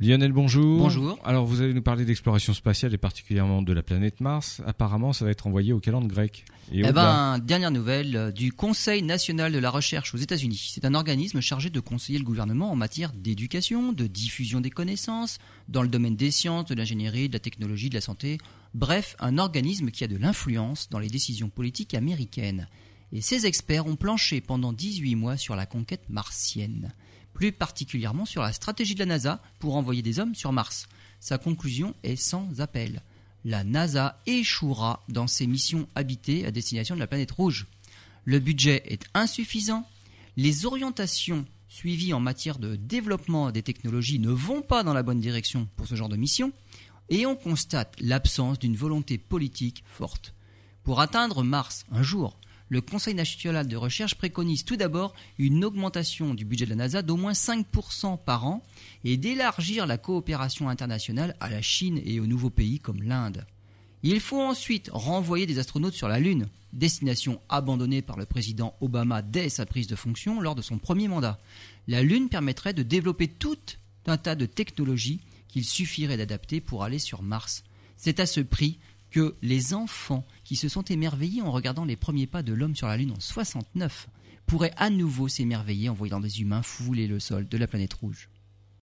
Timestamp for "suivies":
41.68-42.12